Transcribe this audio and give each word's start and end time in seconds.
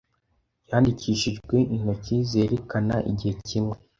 yandikishijwe 0.69 1.57
intoki 1.73 2.15
zerekana 2.29 2.95
igihe 3.11 3.33
kimwe 3.47 3.75